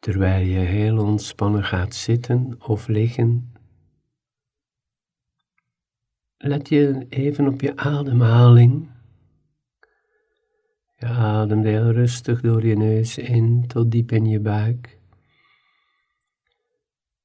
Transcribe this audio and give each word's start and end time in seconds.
Terwijl 0.00 0.46
je 0.46 0.58
heel 0.58 0.98
ontspannen 0.98 1.64
gaat 1.64 1.94
zitten 1.94 2.56
of 2.62 2.86
liggen, 2.86 3.52
let 6.36 6.68
je 6.68 7.06
even 7.08 7.48
op 7.48 7.60
je 7.60 7.76
ademhaling. 7.76 8.90
Je 10.96 11.06
ademt 11.06 11.64
heel 11.64 11.90
rustig 11.90 12.40
door 12.40 12.66
je 12.66 12.76
neus 12.76 13.18
in 13.18 13.66
tot 13.66 13.90
diep 13.90 14.12
in 14.12 14.26
je 14.26 14.40
buik. 14.40 14.98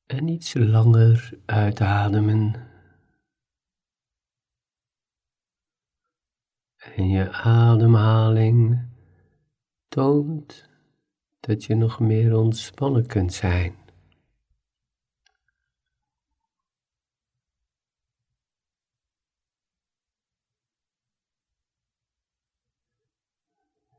En 0.05 0.28
iets 0.28 0.53
langer 0.53 1.39
uitademen. 1.45 2.55
En 6.76 7.09
je 7.09 7.31
ademhaling 7.31 8.88
toont 9.88 10.73
dat 11.45 11.63
je 11.63 11.76
nog 11.76 11.99
meer 11.99 12.35
ontspannen 12.35 13.05
kunt 13.05 13.34
zijn. 13.34 13.76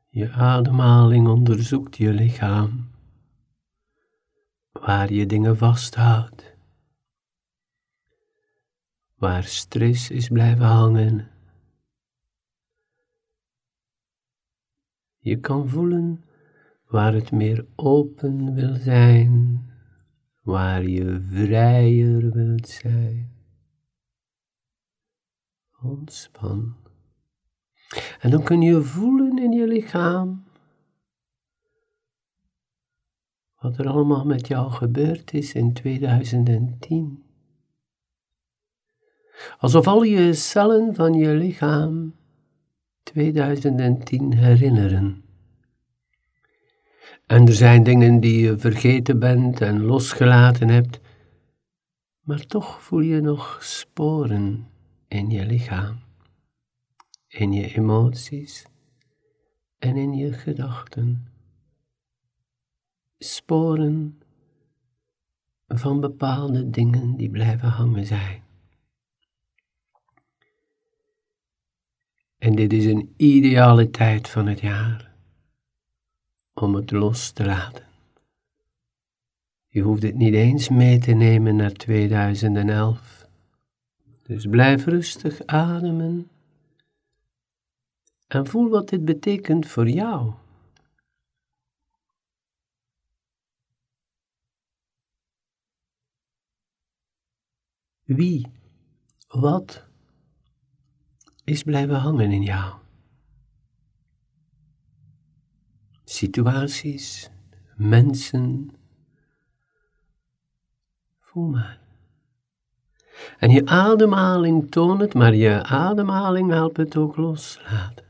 Je 0.07 0.31
ademhaling 0.31 1.27
onderzoekt 1.27 1.97
je 1.97 2.13
lichaam, 2.13 2.91
waar 4.71 5.13
je 5.13 5.25
dingen 5.25 5.57
vasthoudt, 5.57 6.55
waar 9.15 9.43
stress 9.43 10.09
is 10.09 10.27
blijven 10.27 10.65
hangen. 10.65 11.31
Je 15.17 15.39
kan 15.39 15.69
voelen 15.69 16.25
waar 16.87 17.13
het 17.13 17.31
meer 17.31 17.65
open 17.75 18.53
wil 18.53 18.75
zijn, 18.75 19.65
waar 20.41 20.83
je 20.87 21.21
vrijer 21.31 22.31
wilt 22.31 22.67
zijn. 22.67 23.31
Ontspan. 25.81 26.75
En 28.19 28.29
dan 28.29 28.43
kun 28.43 28.61
je 28.61 28.81
voelen 28.81 29.37
in 29.37 29.51
je 29.51 29.67
lichaam 29.67 30.45
wat 33.59 33.77
er 33.77 33.87
allemaal 33.87 34.25
met 34.25 34.47
jou 34.47 34.71
gebeurd 34.71 35.33
is 35.33 35.53
in 35.53 35.73
2010. 35.73 37.23
Alsof 39.59 39.87
al 39.87 40.03
je 40.03 40.33
cellen 40.33 40.95
van 40.95 41.13
je 41.13 41.29
lichaam 41.29 42.15
2010 43.03 44.33
herinneren. 44.33 45.26
En 47.25 47.47
er 47.47 47.53
zijn 47.53 47.83
dingen 47.83 48.19
die 48.19 48.41
je 48.41 48.57
vergeten 48.57 49.19
bent 49.19 49.61
en 49.61 49.81
losgelaten 49.81 50.69
hebt, 50.69 50.99
maar 52.21 52.45
toch 52.45 52.81
voel 52.81 52.99
je 52.99 53.21
nog 53.21 53.57
sporen 53.61 54.67
in 55.07 55.29
je 55.29 55.45
lichaam, 55.45 55.99
in 57.27 57.53
je 57.53 57.75
emoties 57.75 58.65
en 59.79 59.95
in 59.95 60.13
je 60.13 60.33
gedachten. 60.33 61.27
Sporen 63.17 64.21
van 65.67 65.99
bepaalde 65.99 66.69
dingen 66.69 67.15
die 67.17 67.29
blijven 67.29 67.69
hangen 67.69 68.05
zijn. 68.05 68.43
En 72.37 72.55
dit 72.55 72.73
is 72.73 72.85
een 72.85 73.13
ideale 73.17 73.89
tijd 73.89 74.29
van 74.29 74.47
het 74.47 74.59
jaar 74.59 75.06
om 76.61 76.75
het 76.75 76.91
los 76.91 77.31
te 77.31 77.45
laten. 77.45 77.85
Je 79.67 79.81
hoeft 79.81 80.03
het 80.03 80.15
niet 80.15 80.33
eens 80.33 80.69
mee 80.69 80.99
te 80.99 81.11
nemen 81.11 81.55
naar 81.55 81.71
2011. 81.71 83.27
Dus 84.23 84.45
blijf 84.45 84.85
rustig 84.85 85.45
ademen 85.45 86.29
en 88.27 88.47
voel 88.47 88.69
wat 88.69 88.89
dit 88.89 89.05
betekent 89.05 89.67
voor 89.67 89.89
jou. 89.89 90.33
Wie, 98.03 98.51
wat 99.27 99.85
is 101.43 101.63
blijven 101.63 101.95
hangen 101.95 102.31
in 102.31 102.43
jou? 102.43 102.86
Situaties, 106.17 107.29
mensen. 107.75 108.71
Voel 111.19 111.47
maar. 111.47 111.79
En 113.37 113.49
je 113.49 113.65
ademhaling 113.65 114.71
toont 114.71 115.01
het, 115.01 115.13
maar 115.13 115.35
je 115.35 115.63
ademhaling 115.63 116.49
helpt 116.49 116.77
het 116.77 116.97
ook 116.97 117.15
loslaten. 117.15 118.05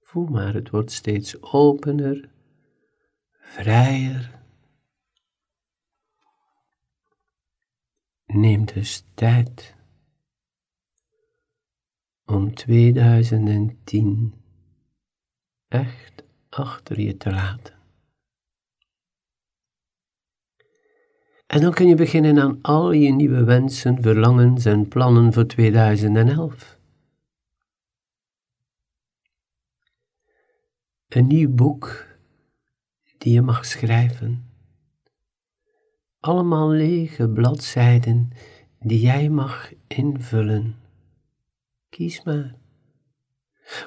Voel 0.00 0.26
maar, 0.26 0.54
het 0.54 0.70
wordt 0.70 0.92
steeds 0.92 1.42
opener, 1.42 2.28
vrijer. 3.30 4.40
Neem 8.26 8.64
dus 8.64 9.04
tijd 9.14 9.76
om 12.24 12.54
2010 12.54 14.34
echt 15.68 16.24
achter 16.54 17.00
je 17.00 17.16
te 17.16 17.30
laten. 17.30 17.74
En 21.46 21.60
dan 21.60 21.72
kun 21.72 21.86
je 21.86 21.94
beginnen 21.94 22.38
aan 22.38 22.58
al 22.62 22.92
je 22.92 23.12
nieuwe 23.12 23.44
wensen, 23.44 24.02
verlangens 24.02 24.64
en 24.64 24.88
plannen 24.88 25.32
voor 25.32 25.46
2011. 25.46 26.78
Een 31.08 31.26
nieuw 31.26 31.50
boek 31.50 32.06
die 33.18 33.32
je 33.32 33.42
mag 33.42 33.66
schrijven. 33.66 34.50
Allemaal 36.20 36.68
lege 36.68 37.28
bladzijden 37.28 38.30
die 38.78 39.00
jij 39.00 39.28
mag 39.28 39.72
invullen. 39.86 40.76
Kies 41.88 42.22
maar. 42.22 42.61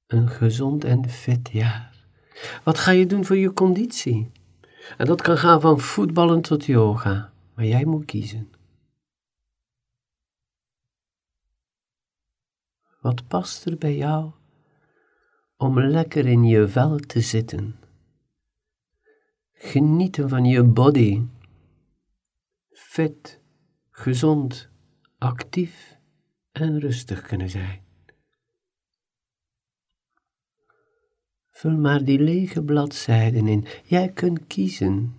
Een 0.07 0.29
gezond 0.29 0.83
en 0.83 1.09
fit 1.09 1.49
jaar. 1.51 1.92
Wat 2.63 2.77
ga 2.77 2.91
je 2.91 3.05
doen 3.05 3.25
voor 3.25 3.37
je 3.37 3.53
conditie? 3.53 4.31
En 4.97 5.05
dat 5.05 5.21
kan 5.21 5.37
gaan 5.37 5.61
van 5.61 5.79
voetballen 5.79 6.41
tot 6.41 6.65
yoga, 6.65 7.33
maar 7.55 7.65
jij 7.65 7.85
moet 7.85 8.05
kiezen. 8.05 8.51
Wat 13.01 13.27
past 13.27 13.65
er 13.65 13.77
bij 13.77 13.95
jou 13.95 14.31
om 15.57 15.79
lekker 15.79 16.25
in 16.25 16.43
je 16.43 16.67
vel 16.67 16.97
te 16.97 17.21
zitten? 17.21 17.79
Genieten 19.53 20.29
van 20.29 20.45
je 20.45 20.63
body. 20.63 21.21
Fit, 22.69 23.41
gezond, 23.91 24.69
actief 25.17 25.97
en 26.51 26.79
rustig 26.79 27.21
kunnen 27.21 27.49
zijn. 27.49 27.82
Vul 31.63 31.77
maar 31.77 32.03
die 32.03 32.19
lege 32.19 32.63
bladzijden 32.63 33.47
in. 33.47 33.65
Jij 33.83 34.09
kunt 34.09 34.47
kiezen. 34.47 35.15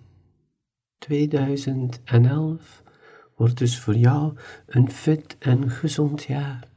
2011 0.97 2.83
wordt 3.35 3.57
dus 3.57 3.79
voor 3.79 3.95
jou 3.95 4.37
een 4.65 4.91
fit 4.91 5.35
en 5.39 5.69
gezond 5.69 6.23
jaar. 6.23 6.67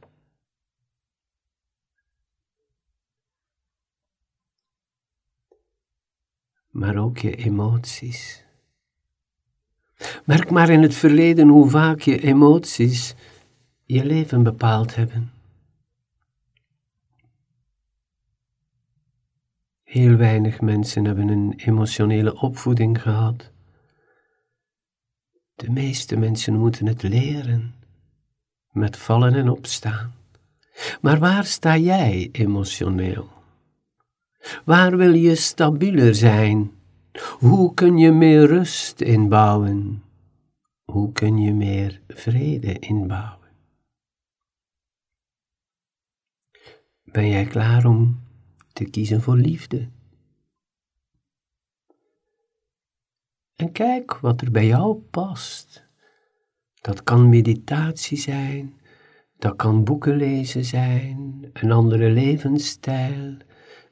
Maar 6.69 6.97
ook 6.97 7.17
je 7.17 7.35
emoties. 7.35 8.45
Merk 10.25 10.49
maar 10.49 10.69
in 10.69 10.81
het 10.81 10.95
verleden 10.95 11.47
hoe 11.47 11.69
vaak 11.69 11.99
je 11.99 12.19
emoties 12.19 13.15
je 13.85 14.05
leven 14.05 14.43
bepaald 14.43 14.95
hebben. 14.95 15.38
Heel 19.89 20.15
weinig 20.15 20.61
mensen 20.61 21.05
hebben 21.05 21.27
een 21.27 21.53
emotionele 21.57 22.39
opvoeding 22.41 23.01
gehad. 23.01 23.51
De 25.55 25.71
meeste 25.71 26.17
mensen 26.17 26.53
moeten 26.53 26.87
het 26.87 27.03
leren, 27.03 27.75
met 28.71 28.97
vallen 28.97 29.33
en 29.33 29.49
opstaan. 29.49 30.13
Maar 31.01 31.19
waar 31.19 31.45
sta 31.45 31.77
jij 31.77 32.29
emotioneel? 32.31 33.29
Waar 34.65 34.97
wil 34.97 35.13
je 35.13 35.35
stabieler 35.35 36.15
zijn? 36.15 36.71
Hoe 37.39 37.73
kun 37.73 37.97
je 37.97 38.11
meer 38.11 38.45
rust 38.45 39.01
inbouwen? 39.01 40.03
Hoe 40.83 41.11
kun 41.11 41.37
je 41.37 41.53
meer 41.53 42.01
vrede 42.07 42.79
inbouwen? 42.79 43.49
Ben 47.03 47.29
jij 47.29 47.45
klaar 47.45 47.85
om 47.85 48.27
te 48.79 48.89
kiezen 48.89 49.21
voor 49.21 49.37
liefde? 49.37 49.89
En 53.55 53.71
kijk 53.71 54.19
wat 54.19 54.41
er 54.41 54.51
bij 54.51 54.65
jou 54.65 54.95
past. 54.95 55.87
Dat 56.81 57.03
kan 57.03 57.29
meditatie 57.29 58.17
zijn, 58.17 58.73
dat 59.37 59.55
kan 59.55 59.83
boeken 59.83 60.15
lezen 60.15 60.65
zijn, 60.65 61.49
een 61.53 61.71
andere 61.71 62.09
levensstijl, 62.09 63.37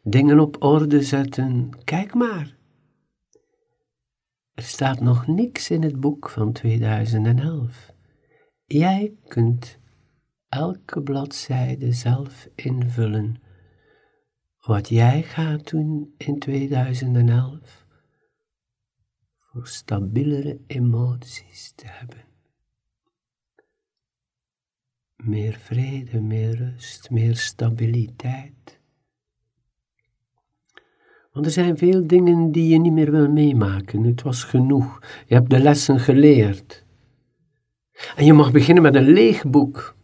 dingen 0.04 0.40
op 0.40 0.64
orde 0.64 1.04
zetten. 1.04 1.70
Kijk 1.84 2.14
maar. 2.14 2.58
Er 4.54 4.64
staat 4.64 5.00
nog 5.00 5.28
niks 5.28 5.70
in 5.70 5.82
het 5.82 6.00
boek 6.00 6.30
van 6.30 6.52
2011. 6.52 7.94
Jij 8.66 9.14
kunt 9.28 9.80
elke 10.50 11.02
bladzijde 11.02 11.92
zelf 11.94 12.48
invullen 12.56 13.46
wat 14.68 14.90
jij 14.90 15.24
gaat 15.24 15.70
doen 15.70 16.14
in 16.18 16.40
2011 16.40 17.86
voor 19.38 19.68
stabielere 19.68 20.60
emoties 20.68 21.72
te 21.76 21.86
hebben. 21.88 22.26
Meer 25.16 25.54
vrede, 25.54 26.22
meer 26.22 26.56
rust, 26.56 27.10
meer 27.10 27.36
stabiliteit. 27.36 28.80
Want 31.32 31.46
er 31.46 31.52
zijn 31.52 31.78
veel 31.78 32.08
dingen 32.08 32.52
die 32.52 32.68
je 32.68 32.80
niet 32.80 32.94
meer 32.94 33.12
wil 33.12 33.30
meemaken. 33.30 34.04
Het 34.04 34.22
was 34.22 34.44
genoeg. 34.44 35.00
Je 35.26 35.34
hebt 35.34 35.50
de 35.50 35.60
lessen 35.60 36.00
geleerd. 36.00 36.86
En 38.16 38.26
je 38.26 38.34
mag 38.34 38.52
beginnen 38.52 38.84
met 38.84 38.96
een 38.96 39.10
leeg 39.10 39.46
boek 39.46 39.96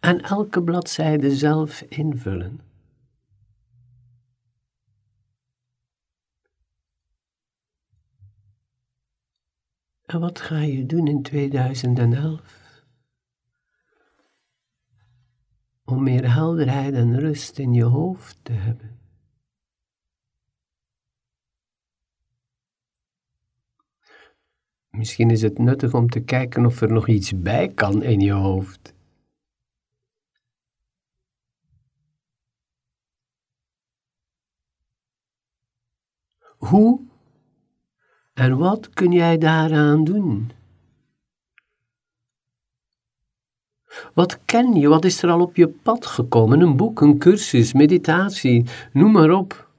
en 0.00 0.20
elke 0.20 0.62
bladzijde 0.62 1.36
zelf 1.36 1.80
invullen. 1.88 2.65
En 10.06 10.20
wat 10.20 10.40
ga 10.40 10.58
je 10.58 10.86
doen 10.86 11.06
in 11.06 11.22
2011? 11.22 12.64
Om 15.84 16.02
meer 16.02 16.32
helderheid 16.32 16.94
en 16.94 17.18
rust 17.18 17.58
in 17.58 17.72
je 17.72 17.84
hoofd 17.84 18.38
te 18.44 18.52
hebben. 18.52 19.00
Misschien 24.90 25.30
is 25.30 25.42
het 25.42 25.58
nuttig 25.58 25.94
om 25.94 26.08
te 26.10 26.20
kijken 26.20 26.66
of 26.66 26.80
er 26.80 26.92
nog 26.92 27.08
iets 27.08 27.40
bij 27.40 27.68
kan 27.68 28.02
in 28.02 28.20
je 28.20 28.32
hoofd. 28.32 28.94
Hoe 36.56 37.15
en 38.36 38.58
wat 38.58 38.90
kun 38.90 39.12
jij 39.12 39.38
daaraan 39.38 40.04
doen? 40.04 40.50
Wat 44.14 44.44
ken 44.44 44.74
je? 44.74 44.88
Wat 44.88 45.04
is 45.04 45.22
er 45.22 45.30
al 45.30 45.40
op 45.40 45.56
je 45.56 45.68
pad 45.68 46.06
gekomen? 46.06 46.60
Een 46.60 46.76
boek, 46.76 47.00
een 47.00 47.18
cursus, 47.18 47.72
meditatie, 47.72 48.66
noem 48.92 49.12
maar 49.12 49.30
op. 49.30 49.70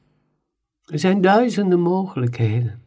Er 0.85 0.99
zijn 0.99 1.21
duizenden 1.21 1.79
mogelijkheden 1.79 2.83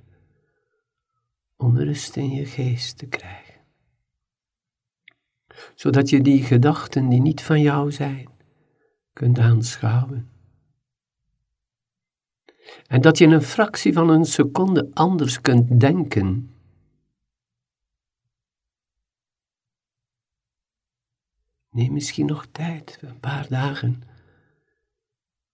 om 1.56 1.78
rust 1.78 2.16
in 2.16 2.30
je 2.30 2.46
geest 2.46 2.98
te 2.98 3.06
krijgen. 3.06 3.60
Zodat 5.74 6.08
je 6.08 6.20
die 6.20 6.42
gedachten 6.42 7.08
die 7.08 7.20
niet 7.20 7.42
van 7.42 7.60
jou 7.60 7.92
zijn, 7.92 8.28
kunt 9.12 9.38
aanschouwen. 9.38 10.29
En 12.86 13.00
dat 13.00 13.18
je 13.18 13.24
in 13.24 13.32
een 13.32 13.42
fractie 13.42 13.92
van 13.92 14.08
een 14.08 14.24
seconde 14.24 14.90
anders 14.92 15.40
kunt 15.40 15.80
denken. 15.80 16.54
Neem 21.70 21.92
misschien 21.92 22.26
nog 22.26 22.46
tijd, 22.52 22.98
een 23.00 23.20
paar 23.20 23.46
dagen, 23.48 24.02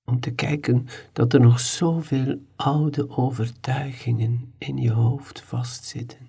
om 0.05 0.21
te 0.21 0.31
kijken 0.31 0.87
dat 1.13 1.33
er 1.33 1.41
nog 1.41 1.61
zoveel 1.61 2.39
oude 2.57 3.11
overtuigingen 3.11 4.55
in 4.59 4.77
je 4.77 4.91
hoofd 4.91 5.41
vastzitten, 5.41 6.29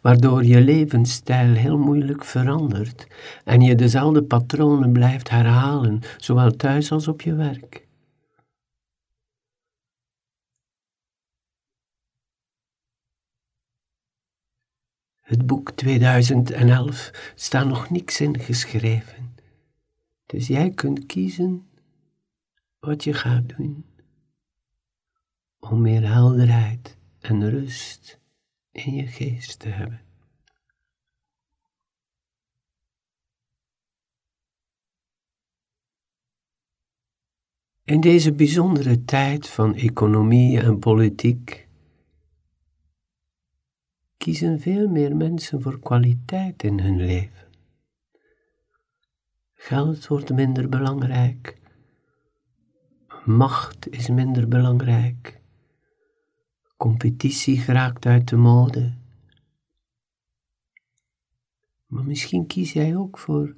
waardoor 0.00 0.44
je 0.44 0.60
levensstijl 0.60 1.54
heel 1.54 1.78
moeilijk 1.78 2.24
verandert 2.24 3.06
en 3.44 3.60
je 3.60 3.74
dezelfde 3.74 4.22
patronen 4.22 4.92
blijft 4.92 5.30
herhalen, 5.30 6.00
zowel 6.16 6.50
thuis 6.50 6.92
als 6.92 7.08
op 7.08 7.20
je 7.20 7.34
werk. 7.34 7.86
Het 15.32 15.46
boek 15.46 15.70
2011 15.70 17.32
staat 17.34 17.66
nog 17.66 17.90
niks 17.90 18.20
in 18.20 18.38
geschreven. 18.38 19.34
Dus 20.26 20.46
jij 20.46 20.70
kunt 20.70 21.06
kiezen 21.06 21.66
wat 22.80 23.04
je 23.04 23.14
gaat 23.14 23.56
doen 23.56 23.84
om 25.58 25.80
meer 25.80 26.12
helderheid 26.12 26.96
en 27.20 27.50
rust 27.50 28.20
in 28.72 28.94
je 28.94 29.06
geest 29.06 29.58
te 29.58 29.68
hebben. 29.68 30.00
In 37.84 38.00
deze 38.00 38.32
bijzondere 38.32 39.04
tijd 39.04 39.48
van 39.48 39.74
economie 39.74 40.60
en 40.60 40.78
politiek 40.78 41.70
kiezen 44.22 44.60
veel 44.60 44.88
meer 44.88 45.16
mensen 45.16 45.62
voor 45.62 45.80
kwaliteit 45.80 46.62
in 46.62 46.80
hun 46.80 46.96
leven. 46.96 47.48
Geld 49.52 50.06
wordt 50.06 50.32
minder 50.32 50.68
belangrijk. 50.68 51.60
Macht 53.24 53.90
is 53.90 54.08
minder 54.08 54.48
belangrijk. 54.48 55.40
Competitie 56.76 57.58
geraakt 57.58 58.06
uit 58.06 58.28
de 58.28 58.36
mode. 58.36 58.94
Maar 61.86 62.04
misschien 62.04 62.46
kies 62.46 62.72
jij 62.72 62.96
ook 62.96 63.18
voor 63.18 63.56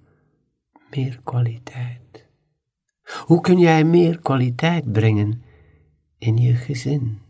meer 0.91 1.21
kwaliteit. 1.23 2.27
Hoe 3.27 3.41
kun 3.41 3.59
jij 3.59 3.85
meer 3.85 4.19
kwaliteit 4.19 4.93
brengen 4.93 5.43
in 6.19 6.37
je 6.37 6.55
gezin? 6.55 7.24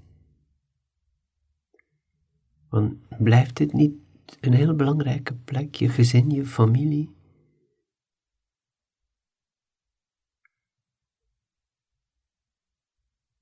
Want 2.74 2.94
blijft 3.18 3.58
het 3.58 3.72
niet 3.72 3.94
een 4.40 4.52
heel 4.52 4.74
belangrijke 4.74 5.34
plek, 5.34 5.74
je 5.74 5.88
gezin, 5.88 6.30
je 6.30 6.46
familie? 6.46 7.10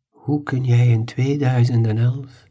Hoe 0.09 0.43
kun 0.43 0.65
jij 0.65 0.89
in 0.89 1.05
2011 1.05 2.47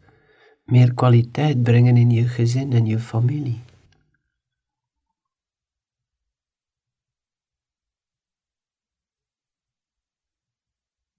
meer 0.64 0.94
kwaliteit 0.94 1.64
brengen 1.64 1.98
in 1.98 2.10
je 2.10 2.28
gezin 2.28 2.74
en 2.74 2.86
je 2.86 3.00
familie? 3.00 3.60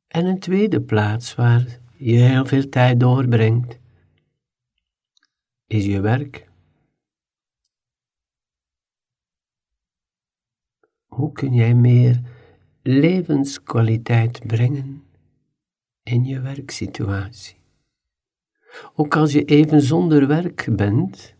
En 0.06 0.26
een 0.26 0.40
tweede 0.40 0.82
plaats 0.82 1.34
waar 1.34 1.78
je 1.96 2.16
heel 2.16 2.46
veel 2.46 2.68
tijd 2.68 3.00
doorbrengt, 3.00 3.80
is 5.72 5.84
je 5.84 6.00
werk. 6.00 6.50
Hoe 11.06 11.32
kun 11.32 11.54
jij 11.54 11.74
meer 11.74 12.20
levenskwaliteit 12.82 14.46
brengen 14.46 15.04
in 16.02 16.24
je 16.24 16.40
werksituatie? 16.40 17.56
Ook 18.94 19.16
als 19.16 19.32
je 19.32 19.44
even 19.44 19.82
zonder 19.82 20.26
werk 20.26 20.68
bent, 20.76 21.34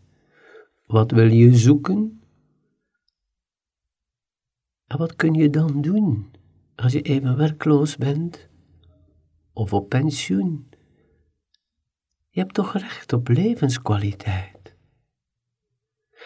wat 0.85 1.11
wil 1.11 1.31
je 1.31 1.55
zoeken? 1.55 2.21
En 4.87 4.97
wat 4.97 5.15
kun 5.15 5.33
je 5.33 5.49
dan 5.49 5.81
doen 5.81 6.31
als 6.75 6.91
je 6.91 7.01
even 7.01 7.37
werkloos 7.37 7.97
bent 7.97 8.49
of 9.53 9.73
op 9.73 9.89
pensioen? 9.89 10.72
Je 12.33 12.39
hebt 12.39 12.53
toch 12.53 12.73
recht 12.73 13.13
op 13.13 13.27
levenskwaliteit. 13.27 14.75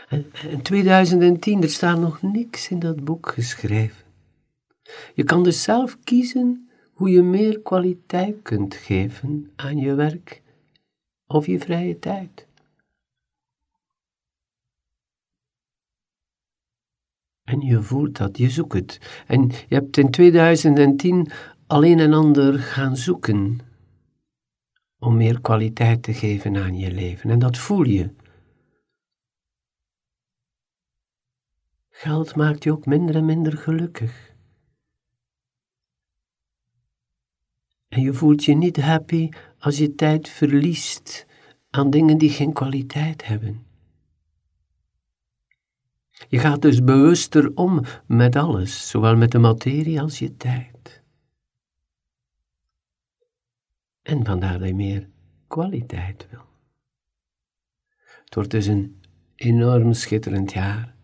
En, 0.10 0.32
en 0.50 0.62
2010, 0.62 1.62
er 1.62 1.70
staat 1.70 2.00
nog 2.00 2.22
niks 2.22 2.70
in 2.70 2.80
dat 2.80 3.04
boek 3.04 3.30
geschreven. 3.30 4.06
Je 5.14 5.24
kan 5.24 5.44
dus 5.44 5.64
zelf 5.64 6.00
kiezen 6.04 6.70
hoe 6.94 7.10
je 7.10 7.22
meer 7.22 7.62
kwaliteit 7.62 8.42
kunt 8.42 8.76
geven 8.76 9.52
aan 9.56 9.78
je 9.78 9.94
werk 9.94 10.42
of 11.26 11.46
je 11.46 11.60
vrije 11.60 12.00
tijd. 12.00 12.48
En 17.44 17.62
je 17.62 17.82
voelt 17.82 18.18
dat, 18.18 18.38
je 18.38 18.50
zoekt 18.50 18.74
het. 18.74 19.24
En 19.28 19.48
je 19.48 19.76
hebt 19.76 19.98
in 19.98 20.12
2010 20.12 21.32
alleen 21.66 22.00
en 22.00 22.14
ander 22.14 22.60
gaan 22.60 22.98
zoeken 22.98 23.60
om 25.00 25.18
meer 25.18 25.42
kwaliteit 25.42 26.04
te 26.04 26.14
geven 26.14 26.58
aan 26.58 26.78
je 26.78 26.92
leven. 26.92 27.30
En 27.30 27.40
dat 27.40 27.58
voel 27.58 27.84
je. 27.84 28.10
Geld 31.90 32.36
maakt 32.36 32.64
je 32.64 32.72
ook 32.72 32.86
minder 32.86 33.16
en 33.16 33.26
minder 33.26 33.58
gelukkig. 33.58 34.36
En 37.88 38.02
je 38.02 38.14
voelt 38.14 38.46
je 38.46 38.54
niet 38.54 38.78
happy 38.78 39.30
als 39.60 39.78
je 39.78 39.96
tijd 39.96 40.30
verliest 40.30 41.26
aan 41.70 41.90
dingen 41.90 42.18
die 42.18 42.30
geen 42.30 42.54
kwaliteit 42.54 43.26
hebben. 43.26 43.66
Je 46.30 46.40
gaat 46.40 46.62
dus 46.62 46.84
bewuster 46.84 47.56
om 47.56 47.82
met 48.06 48.36
alles, 48.36 48.90
zowel 48.90 49.16
met 49.16 49.32
de 49.32 49.40
materie 49.40 50.02
als 50.02 50.20
je 50.20 50.38
tijd. 50.38 50.97
En 54.08 54.26
vandaar 54.26 54.60
dat 54.60 54.68
je 54.68 54.76
meer 54.76 55.10
kwaliteit 55.48 56.28
wil. 56.30 56.46
Het 58.24 58.36
wordt 58.36 58.52
dus 58.52 58.66
een 58.66 59.02
enorm 59.36 59.94
schitterend 59.94 60.54
jaar 60.54 60.96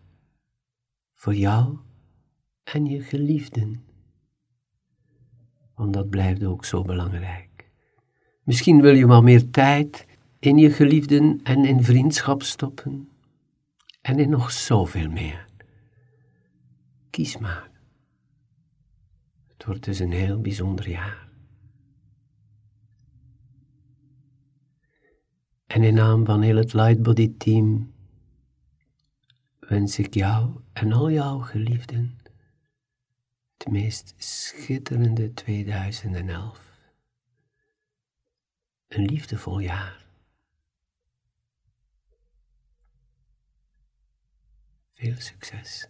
voor 1.12 1.34
jou 1.34 1.78
en 2.62 2.86
je 2.86 3.02
geliefden. 3.02 3.84
Want 5.74 5.92
dat 5.92 6.10
blijft 6.10 6.44
ook 6.44 6.64
zo 6.64 6.82
belangrijk. 6.82 7.70
Misschien 8.42 8.80
wil 8.80 8.94
je 8.94 9.06
wel 9.06 9.22
meer 9.22 9.50
tijd 9.50 10.06
in 10.38 10.58
je 10.58 10.70
geliefden 10.70 11.40
en 11.42 11.64
in 11.64 11.82
vriendschap 11.82 12.42
stoppen. 12.42 13.08
En 14.00 14.18
in 14.18 14.30
nog 14.30 14.50
zoveel 14.50 15.10
meer. 15.10 15.46
Kies 17.10 17.38
maar. 17.38 17.70
Het 19.52 19.64
wordt 19.64 19.84
dus 19.84 19.98
een 19.98 20.12
heel 20.12 20.40
bijzonder 20.40 20.88
jaar. 20.88 21.24
En 25.74 25.82
in 25.82 25.94
naam 25.94 26.24
van 26.24 26.42
heel 26.42 26.56
het 26.56 26.72
Lightbody 26.72 27.34
team 27.36 27.94
wens 29.58 29.98
ik 29.98 30.14
jou 30.14 30.60
en 30.72 30.92
al 30.92 31.10
jouw 31.10 31.38
geliefden 31.38 32.18
het 33.56 33.68
meest 33.68 34.14
schitterende 34.16 35.34
2011. 35.34 36.92
Een 38.88 39.04
liefdevol 39.04 39.58
jaar. 39.58 40.06
Veel 44.92 45.16
succes. 45.18 45.88